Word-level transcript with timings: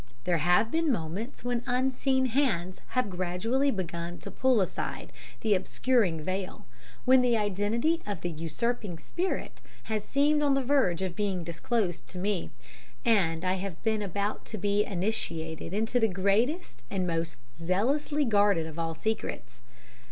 There 0.23 0.39
have 0.39 0.71
been 0.71 0.91
moments 0.91 1.43
when 1.43 1.61
unseen 1.67 2.25
hands 2.25 2.81
have 2.97 3.07
gradually 3.07 3.69
begun 3.69 4.17
to 4.21 4.31
pull 4.31 4.59
aside 4.59 5.13
the 5.41 5.53
obscuring 5.53 6.21
veil, 6.23 6.65
when 7.05 7.21
the 7.21 7.37
identity 7.37 8.01
of 8.07 8.21
the 8.21 8.31
usurping 8.31 8.97
spirit 8.97 9.61
has 9.83 10.03
seemed 10.03 10.41
on 10.41 10.55
the 10.55 10.63
verge 10.63 11.03
of 11.03 11.15
being 11.15 11.43
disclosed 11.43 12.07
to 12.07 12.17
me, 12.17 12.49
and 13.05 13.45
I 13.45 13.53
have 13.61 13.83
been 13.83 14.01
about 14.01 14.43
to 14.45 14.57
be 14.57 14.83
initiated 14.85 15.71
into 15.71 15.99
the 15.99 16.07
greatest 16.07 16.81
and 16.89 17.05
most 17.05 17.37
zealously 17.63 18.25
guarded 18.25 18.65
of 18.65 18.79
all 18.79 18.95
secrets. 18.95 19.61